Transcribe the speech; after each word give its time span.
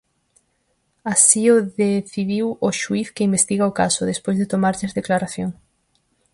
Así 1.13 1.43
o 1.55 1.57
decidiu 1.81 2.47
o 2.67 2.69
xuíz 2.81 3.07
que 3.15 3.27
investiga 3.29 3.69
o 3.71 3.75
caso, 3.81 4.09
despois 4.11 4.35
de 4.39 4.49
tomarlles 4.53 4.95
declaración. 4.99 5.49